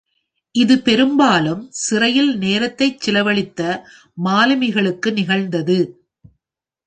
[0.55, 3.61] இது பெரும்பாலும் சிறையில் நேரத்தைச் செலவழித்த
[4.17, 5.79] மாலுமிகளுக்கு நிகழ்ந்தது.